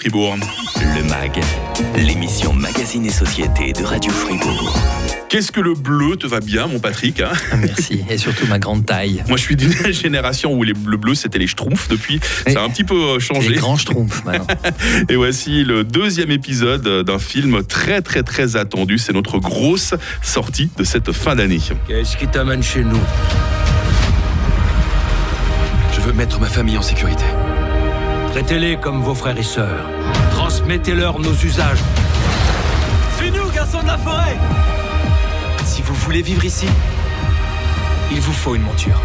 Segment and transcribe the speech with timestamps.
[0.00, 0.34] Fribourg.
[0.96, 1.42] Le MAG,
[1.94, 4.74] l'émission Magazine et Société de Radio Fribourg.
[5.28, 7.28] Qu'est-ce que le bleu te va bien, mon Patrick hein?
[7.52, 9.22] Ah, Merci, et surtout ma grande taille.
[9.28, 11.88] Moi, je suis d'une génération où les, le bleu, c'était les schtroumpfs.
[11.88, 12.54] Depuis, Oui.
[12.54, 13.50] ça a un petit peu euh, changé.
[13.50, 14.46] Les grands schtroumpfs maintenant.
[15.10, 18.96] Et voici le deuxième épisode d'un film très, très, très attendu.
[18.96, 19.92] C'est notre grosse
[20.22, 21.60] sortie de cette fin d'année.
[21.86, 23.00] Qu'est-ce qui t'amène chez nous?
[25.94, 27.24] Je veux mettre ma famille en sécurité.
[28.32, 29.88] Traitez-les comme vos frères et sœurs.
[30.30, 31.80] Transmettez-leur nos usages.
[33.18, 34.36] C'est nous, garçons de la forêt
[35.64, 36.66] Si vous voulez vivre ici,
[38.12, 39.00] il vous faut une monture.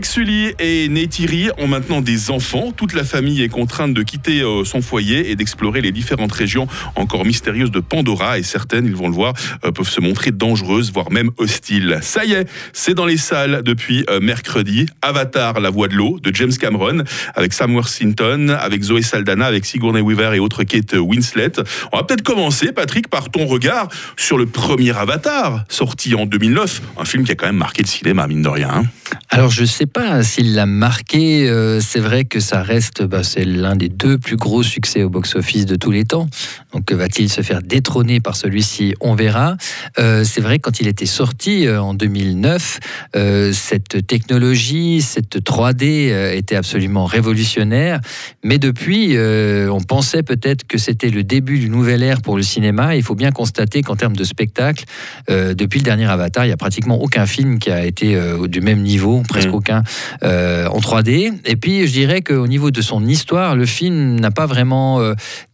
[0.00, 2.72] Jake Sully et Neytiri ont maintenant des enfants.
[2.74, 6.66] Toute la famille est contrainte de quitter euh, son foyer et d'explorer les différentes régions
[6.96, 8.38] encore mystérieuses de Pandora.
[8.38, 11.98] Et certaines, ils vont le voir, euh, peuvent se montrer dangereuses, voire même hostiles.
[12.00, 14.86] Ça y est, c'est dans les salles depuis euh, mercredi.
[15.02, 17.04] Avatar, la voix de l'eau, de James Cameron,
[17.34, 21.52] avec Sam Worthington, avec Zoé Saldana, avec Sigourney Weaver et autres Kate Winslet.
[21.92, 26.80] On va peut-être commencer, Patrick, par ton regard sur le premier Avatar, sorti en 2009.
[26.96, 28.70] Un film qui a quand même marqué le cinéma, mine de rien.
[28.72, 28.84] hein.
[29.28, 31.48] Alors je sais pas s'il l'a marqué.
[31.48, 35.10] euh, c'est vrai que ça reste, bah, c'est l'un des deux plus gros succès au
[35.10, 36.28] box-office de tous les temps.
[36.72, 38.94] Donc que va-t-il se faire détrôner par celui-ci?
[39.00, 39.56] On verra.
[39.98, 42.78] Euh, c'est vrai que quand il était sorti euh, en 2009,
[43.16, 48.00] euh, cette technologie, cette 3D euh, était absolument révolutionnaire.
[48.44, 52.96] Mais depuis, on pensait peut-être que c'était le début d'une nouvelle ère pour le cinéma.
[52.96, 54.84] Il faut bien constater qu'en termes de spectacle,
[55.28, 58.82] depuis le dernier Avatar, il n'y a pratiquement aucun film qui a été du même
[58.82, 59.54] niveau, presque Mm.
[59.54, 59.82] aucun,
[60.22, 61.32] en 3D.
[61.44, 65.00] Et puis, je dirais qu'au niveau de son histoire, le film n'a pas vraiment,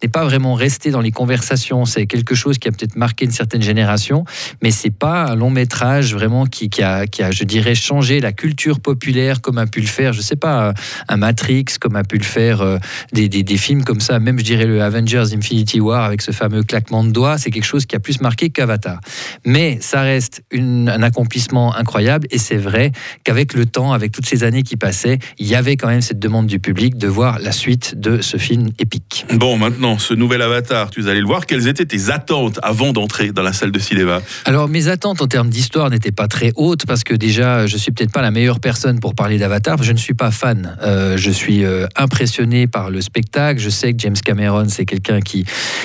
[0.02, 1.84] n'est pas vraiment resté dans les conversations.
[1.84, 4.24] C'est quelque chose qui a peut-être marqué une certaine génération,
[4.62, 8.32] mais c'est pas un long métrage vraiment qui, a, qui a, je dirais, changé la
[8.32, 10.74] culture populaire comme a pu le faire, je sais pas,
[11.08, 12.78] un Matrix, comme a pu le faire euh,
[13.12, 17.04] des, films comme ça, même je dirais le Avengers Infinity War avec ce fameux claquement
[17.04, 19.00] de doigts, c'est quelque chose qui a plus marqué qu'Avatar.
[19.44, 22.92] Mais ça reste un accomplissement incroyable et c'est vrai
[23.24, 26.18] qu'avec le temps, avec toutes ces années qui passaient, il y avait quand même cette
[26.18, 29.24] demande du public de voir la suite de ce film épique.
[29.32, 31.46] Bon, maintenant, ce nouvel avatar, tu allais le voir.
[31.46, 35.26] Quelles étaient tes attentes avant d'entrer dans la salle de cinéma Alors mes attentes en
[35.26, 38.60] termes d'histoire n'étaient pas très hautes parce que déjà je suis peut-être pas la meilleure
[38.60, 39.82] personne pour parler d'Avatar.
[39.82, 40.76] Je ne suis pas fan.
[40.82, 43.60] Euh, je suis euh, impressionné par le spectacle.
[43.60, 45.44] Je sais que James Cameron c'est quelqu'un qui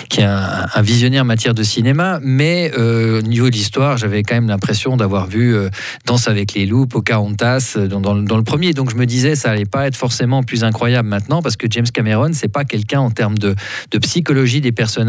[0.10, 4.24] qui est un, visionnaire en matière de cinéma, mais euh, au niveau de l'histoire j'avais
[4.24, 5.56] quand même l'impression d'avoir vu
[6.06, 8.74] Danse avec les loups, Pocahontas dans, dans le- dans le premier.
[8.74, 11.86] Donc je me disais ça allait pas être forcément plus incroyable maintenant parce que James
[11.94, 13.56] Cameron c'est pas quelqu'un en termes de,
[13.92, 15.00] de psychologie des personnages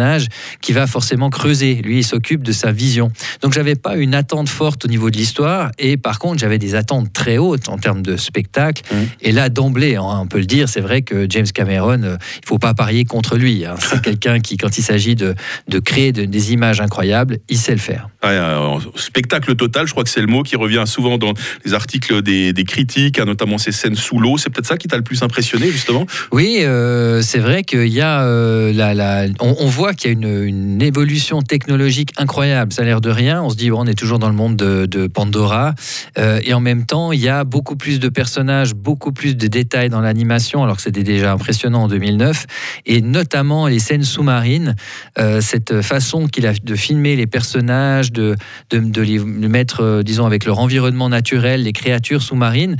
[0.61, 1.75] qui va forcément creuser.
[1.77, 3.11] Lui il s'occupe de sa vision.
[3.43, 6.75] Donc j'avais pas une attente forte au niveau de l'histoire et par contre j'avais des
[6.75, 8.83] attentes très hautes en termes de spectacle.
[8.93, 9.07] Mhm.
[9.23, 12.47] Et là d'emblée, hein, on peut le dire, c'est vrai que James Cameron, euh, il
[12.47, 13.65] faut pas parier contre lui.
[13.65, 13.75] hein.
[13.79, 15.35] C'est quelqu'un qui, quand il s'agit de,
[15.69, 18.09] de créer de- des images incroyables, il sait le faire.
[18.23, 21.75] Ouais, euh, Spectacle total, je crois que c'est le mot qui revient souvent dans les
[21.75, 24.39] articles des, des critiques, hein, notamment ces scènes sous l'eau.
[24.39, 26.07] C'est peut-être ça qui t'a le plus impressionné, justement?
[26.31, 30.15] Oui, euh, c'est vrai qu'il y a euh, la, la- on, on voit qu'il y
[30.15, 32.73] a une, une évolution technologique incroyable.
[32.73, 33.43] Ça a l'air de rien.
[33.43, 35.75] On se dit on est toujours dans le monde de, de Pandora,
[36.19, 39.47] Euh, et en même temps, il y a beaucoup plus de personnages, beaucoup plus de
[39.49, 42.47] détails dans l'animation, alors que c'était déjà impressionnant en 2009,
[42.87, 44.77] et notamment les scènes sous-marines.
[45.19, 48.37] euh, cette façon qu'il a de filmer les personnages, de,
[48.71, 52.77] de, de les mettre, euh, disons, avec leur environnement naturel, les créatures sous-marines.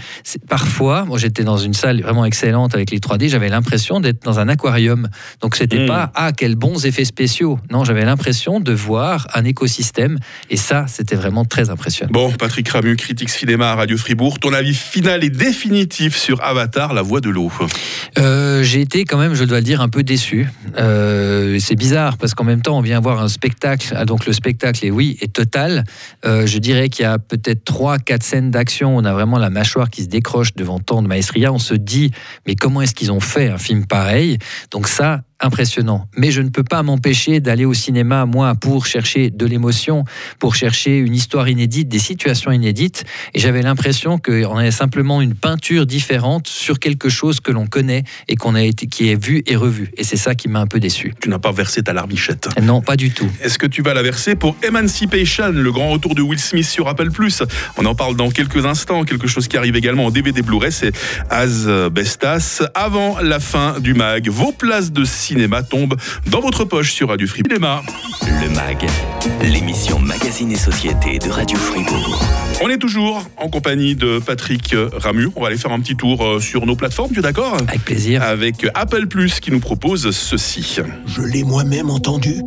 [0.49, 4.39] Parfois, moi j'étais dans une salle vraiment excellente avec les 3D, j'avais l'impression d'être dans
[4.39, 5.09] un aquarium.
[5.41, 5.87] Donc c'était Mm.
[5.87, 7.59] pas ah quels bons effets spéciaux.
[7.71, 10.19] Non, j'avais l'impression de voir un écosystème
[10.51, 12.13] et ça c'était vraiment très impressionnant.
[12.13, 14.39] Bon, Patrick Ramu, critique cinéma à Radio Fribourg.
[14.39, 17.51] Ton avis final et définitif sur Avatar, la voix de l'eau
[18.19, 20.49] Euh, j'ai été quand même, je dois le dire, un peu déçu.
[20.79, 23.95] Euh, c'est bizarre parce qu'en même temps, on vient voir un spectacle.
[23.97, 25.85] Ah, donc le spectacle est oui, est total.
[26.25, 28.97] Euh, je dirais qu'il y a peut-être trois, quatre scènes d'action.
[28.97, 31.53] On a vraiment la mâchoire qui se décroche devant tant de maestria.
[31.53, 32.11] On se dit,
[32.47, 34.39] mais comment est-ce qu'ils ont fait un film pareil?
[34.71, 36.07] Donc ça, impressionnant.
[36.17, 40.05] Mais je ne peux pas m'empêcher d'aller au cinéma, moi, pour chercher de l'émotion,
[40.39, 43.05] pour chercher une histoire inédite, des situations inédites.
[43.35, 48.05] Et j'avais l'impression qu'on avait simplement une peinture différente sur quelque chose que l'on connaît
[48.29, 49.91] et qu'on a été, qui est vu et revu.
[49.97, 51.15] Et c'est ça qui m'a un peu déçu.
[51.21, 52.49] Tu n'as pas versé ta larmichette.
[52.63, 53.29] Non, pas du tout.
[53.43, 56.89] Est-ce que tu vas la verser pour Emancipation, le grand retour de Will Smith sur
[56.89, 57.43] Apple Plus?
[57.77, 59.05] On en parle dans quelques instants.
[59.05, 60.93] Quelque chose qui arrive également en DVD Blu-ray, c'est
[61.31, 62.63] As Bestas.
[62.75, 65.97] Avant la fin du mag, vos places de cinéma cinéma tombe
[66.27, 67.53] dans votre poche sur Radio Fribourg.
[67.53, 67.83] Cinéma.
[68.23, 68.87] Le MAG,
[69.43, 72.23] l'émission Magazine et Société de Radio Fribourg.
[72.63, 75.31] On est toujours en compagnie de Patrick Ramu.
[75.35, 77.57] On va aller faire un petit tour euh, sur nos plateformes, tu es d'accord?
[77.67, 78.23] Avec plaisir.
[78.23, 80.77] Avec Apple Plus qui nous propose ceci.
[81.07, 82.43] Je l'ai moi-même entendu.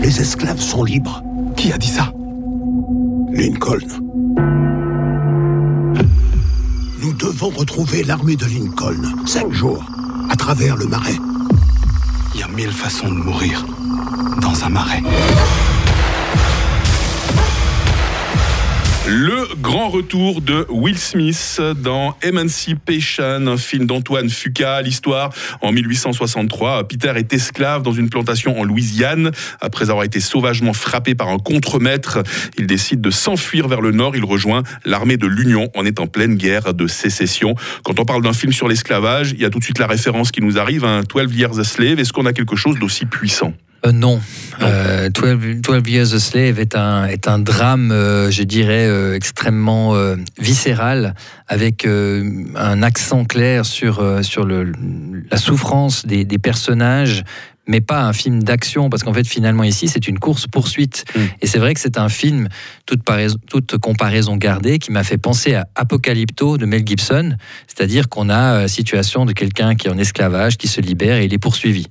[0.00, 1.22] Les esclaves sont libres.
[1.56, 2.12] Qui a dit ça?
[3.32, 3.86] Lincoln.
[7.00, 9.02] Nous devons retrouver l'armée de Lincoln.
[9.26, 9.84] Cinq jours,
[10.28, 11.18] à travers le marais.
[12.34, 13.64] Il y a mille façons de mourir
[14.40, 15.02] dans un marais.
[19.10, 24.82] Le grand retour de Will Smith dans Emancipation, un film d'Antoine Fuqua.
[24.82, 25.32] L'histoire
[25.62, 26.86] en 1863.
[26.86, 29.30] Peter est esclave dans une plantation en Louisiane.
[29.62, 32.18] Après avoir été sauvagement frappé par un contremaître,
[32.58, 34.14] il décide de s'enfuir vers le nord.
[34.14, 35.70] Il rejoint l'armée de l'Union.
[35.74, 37.54] On est en pleine guerre de sécession.
[37.84, 40.32] Quand on parle d'un film sur l'esclavage, il y a tout de suite la référence
[40.32, 41.98] qui nous arrive, un 12 Years a Slave.
[41.98, 43.54] Est-ce qu'on a quelque chose d'aussi puissant?
[43.86, 44.20] Euh, non.
[44.60, 49.14] Euh, 12, 12, Years a Slave est un, est un drame, euh, je dirais, euh,
[49.14, 51.14] extrêmement euh, viscéral,
[51.46, 54.72] avec euh, un accent clair sur, euh, sur le,
[55.30, 57.24] la souffrance des, des personnages,
[57.68, 61.04] mais pas un film d'action, parce qu'en fait, finalement, ici, c'est une course-poursuite.
[61.14, 61.20] Mm.
[61.42, 62.48] Et c'est vrai que c'est un film,
[62.86, 67.36] toute, paraison- toute comparaison gardée, qui m'a fait penser à Apocalypto de Mel Gibson,
[67.66, 71.26] c'est-à-dire qu'on a la situation de quelqu'un qui est en esclavage, qui se libère et
[71.26, 71.86] il est poursuivi.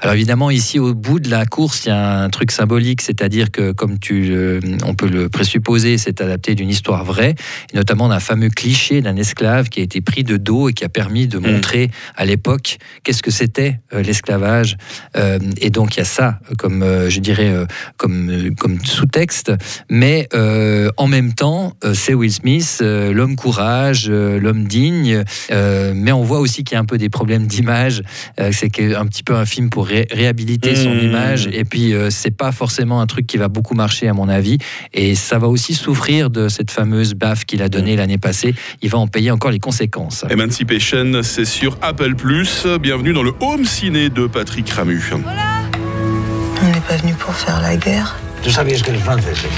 [0.00, 3.50] Alors évidemment, ici, au bout de la course, il y a un truc symbolique, c'est-à-dire
[3.50, 7.34] que, comme tu, le- on peut le présupposer, c'est adapté d'une histoire vraie,
[7.72, 10.84] et notamment d'un fameux cliché d'un esclave qui a été pris de dos et qui
[10.84, 14.76] a permis de montrer à l'époque qu'est-ce que c'était euh, l'esclavage.
[15.22, 17.66] Euh, et donc il y a ça comme, euh, je dirais, euh,
[17.96, 19.52] comme, comme sous-texte.
[19.90, 25.24] Mais euh, en même temps, c'est Will Smith, l'homme courage, l'homme digne.
[25.50, 28.02] euh, mais on voit aussi qu'il y a un peu des problèmes d'image.
[28.50, 30.98] C'est un petit peu un film pour ré- réhabiliter son Mmh.
[31.04, 31.48] image.
[31.52, 34.58] Et puis c'est pas forcément un truc qui va beaucoup marcher à mon avis.
[34.92, 38.54] Et ça va aussi souffrir de cette fameuse baffe qu'il a donnée l'année passée.
[38.82, 40.24] Il va en payer encore les conséquences.
[40.30, 42.66] Emancipation, c'est sur Apple Plus.
[42.80, 45.00] Bienvenue dans le home ciné de Patrick Ramu.
[45.14, 48.16] On n'est pas venu pour faire la guerre.
[48.42, 49.48] Tu savais ce que le vent faisait.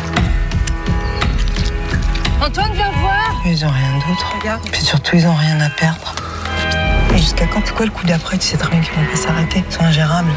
[2.41, 4.35] Antoine, viens voir Ils ont rien d'autre.
[4.39, 4.62] Regarde.
[4.71, 6.15] Puis surtout, ils ont rien à perdre.
[7.15, 7.61] Et jusqu'à quand?
[7.65, 9.65] C'est quoi le coup d'après Tu sais très bien qu'ils vont pas s'arrêter?
[9.69, 10.31] C'est ingérable.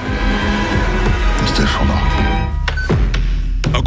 [1.47, 1.67] C'était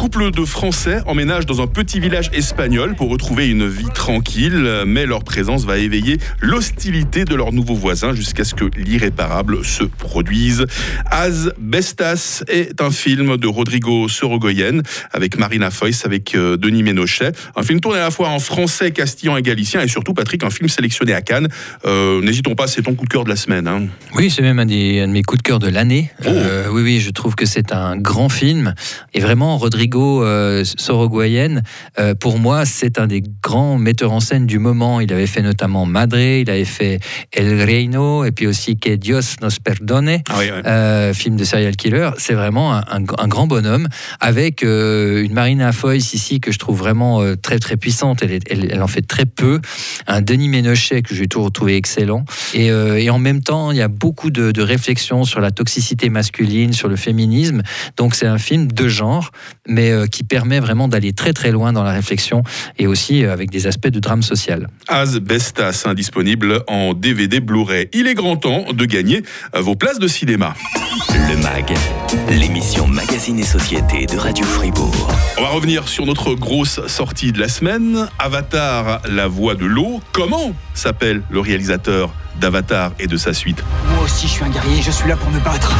[0.00, 5.05] couple de Français emménage dans un petit village espagnol pour retrouver une vie tranquille, mais
[5.05, 10.64] leur présence va éveiller l'hostilité de leurs nouveaux voisins jusqu'à ce que l'irréparable se produise.
[11.11, 14.81] Az Bestas est un film de Rodrigo Sorogoyen
[15.12, 17.32] avec Marina Foïs, avec euh, Denis Ménochet.
[17.55, 20.50] Un film tourné à la fois en français, castillan et galicien et surtout, Patrick, un
[20.50, 21.49] film sélectionné à Cannes.
[21.85, 23.69] Euh, N'hésitons pas, c'est ton coup de cœur de la semaine.
[23.69, 23.82] hein.
[24.14, 26.11] Oui, c'est même un, des, un de mes coups de cœur de l'année.
[26.25, 26.29] Oh.
[26.31, 28.75] Euh, oui, oui, je trouve que c'est un grand film.
[29.12, 31.63] Et vraiment, Rodrigo euh, Sorogoyen,
[31.99, 35.01] euh, pour moi, c'est un des grands metteurs en scène du moment.
[35.01, 37.01] Il avait fait notamment Madre, il avait fait
[37.33, 40.19] El Reino, et puis aussi Que Dios nos perdone.
[40.29, 40.47] Ah oui.
[40.67, 43.89] Euh, film de serial killer, c'est vraiment un, un- un grand bonhomme
[44.21, 48.21] avec euh, une Marina Foïs ici que je trouve vraiment euh, très très puissante.
[48.23, 49.61] Elle, est- elle- elle en fait très peu.
[50.07, 52.25] Un Denis Ménochet que j'ai toujours trouvé excellent.
[52.55, 55.51] Et, euh, et en même temps, il y a beaucoup de, de réflexions sur la
[55.51, 57.63] toxicité masculine, sur le féminisme.
[57.97, 59.31] Donc c'est un film de genre,
[59.69, 62.43] mais euh, qui permet vraiment d'aller très très loin dans la réflexion
[62.79, 64.69] et aussi euh, avec des aspects de drame social.
[64.88, 67.88] As Bestas, disponible en DVD Blu-ray.
[67.93, 69.23] Il est grand temps de gagner
[69.55, 70.55] euh, vos places de cinéma.
[71.29, 71.75] Le MAG,
[72.31, 75.08] l'émission Magazine et Société de Radio Fribourg.
[75.39, 78.08] On va revenir sur notre grosse sortie de la semaine.
[78.19, 80.01] Avatar, la voix de l'eau.
[80.13, 83.63] Comment s'appelle le réalisateur d'Avatar et de sa suite?
[83.94, 85.75] Moi aussi, je suis un guerrier, je suis là pour me battre.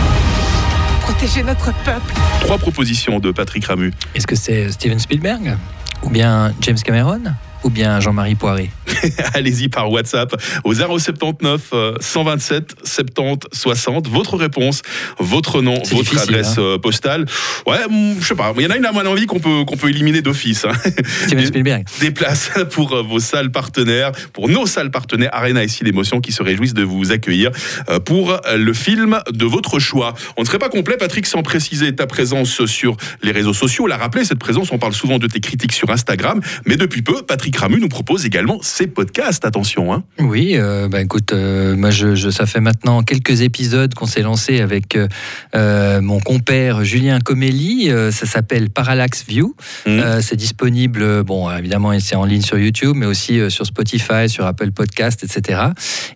[1.11, 2.15] Protéger notre peuple.
[2.43, 3.93] Trois propositions de Patrick Ramu.
[4.15, 5.57] Est-ce que c'est Steven Spielberg
[6.05, 7.21] ou bien James Cameron
[7.65, 8.71] ou bien Jean-Marie Poiré?
[9.35, 14.09] Allez-y par WhatsApp au 079 euh, 127 70 60.
[14.09, 14.83] Votre réponse,
[15.19, 16.63] votre nom, votre adresse hein.
[16.63, 17.27] euh, postale.
[17.67, 18.53] Ouais, hum, je sais pas.
[18.57, 20.65] Il y en a une à mon envie qu'on peut, qu'on peut éliminer d'office.
[20.65, 20.73] hein.
[21.27, 21.85] Steven Spielberg.
[22.01, 26.33] des places pour euh, vos salles partenaires, pour nos salles partenaires Arena Cinémotion d'émotion qui
[26.33, 27.51] se réjouissent de vous accueillir
[27.89, 30.15] euh, pour le film de votre choix.
[30.37, 33.87] On ne serait pas complet, Patrick, sans préciser ta présence sur les réseaux sociaux.
[33.87, 37.23] La rappeler, cette présence, on parle souvent de tes critiques sur Instagram, mais depuis peu,
[37.23, 39.45] Patrick Ramu nous propose également ses podcasts.
[39.45, 39.93] Attention.
[39.93, 40.05] Hein.
[40.19, 44.23] Oui, euh, bah, écoute, euh, moi, je, je- ça fait maintenant quelques épisodes qu'on s'est
[44.23, 45.07] lancé avec euh,
[45.55, 47.91] euh, mon compère Julien Comelli.
[48.11, 49.55] Ça s'appelle Parallax View.
[49.87, 54.47] Euh, c'est disponible, bon, évidemment, c'est en ligne sur YouTube, mais aussi sur Spotify, sur
[54.47, 55.61] Apple Podcast, etc.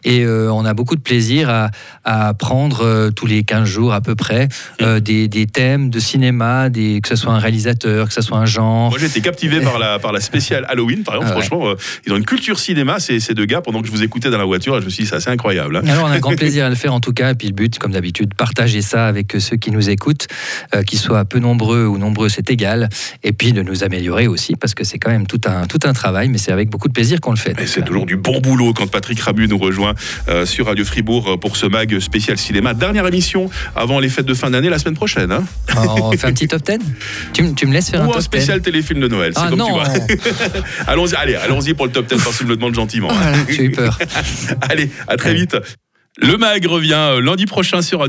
[0.05, 1.71] Et on a beaucoup de plaisir à,
[2.05, 4.49] à prendre tous les 15 jours à peu près
[4.81, 8.39] euh, des, des thèmes de cinéma, des, que ce soit un réalisateur, que ce soit
[8.39, 8.91] un genre.
[8.91, 11.33] Moi, j'ai été captivé par la, par la spéciale Halloween, par exemple.
[11.37, 11.41] Ah.
[11.43, 11.75] Franchement,
[12.07, 13.61] ils ont une culture cinéma, ces, ces deux gars.
[13.61, 15.77] Pendant que je vous écoutais dans la voiture, je me suis dit, c'est assez incroyable.
[15.77, 15.83] hein.
[15.89, 17.31] Alors, on a un grand plaisir à le faire en tout cas.
[17.33, 20.27] Et puis, le but, comme d'habitude, partager ça avec ceux qui nous écoutent,
[20.75, 22.89] euh, qu'ils soient peu nombreux ou nombreux, c'est égal.
[23.23, 25.93] Et puis, de nous améliorer aussi, parce que c'est quand même tout un, tout un
[25.93, 27.55] travail, mais c'est avec beaucoup de plaisir qu'on le fait.
[27.61, 29.95] Et c'est toujours du bon boulot quand Patrick Rabu nous rejoint
[30.29, 32.75] euh, sur Radio Fribourg euh, pour ce mag spécial cinéma.
[32.75, 35.33] Dernière émission avant les fêtes de fin d'année la semaine prochaine.
[35.33, 35.45] hein.
[35.77, 36.79] On fait un petit top 10
[37.33, 39.33] tu, me- tu me laisses faire un Ou top un 10 spécial téléfilm de Noël.
[39.35, 39.85] C'est Ah comme non tu vois.
[40.87, 43.09] allons-y, allez, allons-y pour le top 10 parce je me le demande gentiment.
[43.09, 43.99] Voilà, J'ai eu peur.
[44.69, 45.57] Allez, à très vite.
[46.19, 48.03] Le mag revient euh, lundi prochain sur Radio